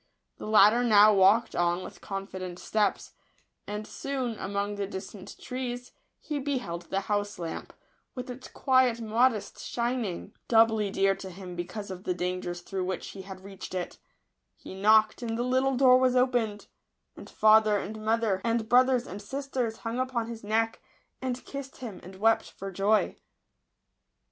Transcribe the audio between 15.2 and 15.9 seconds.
and the little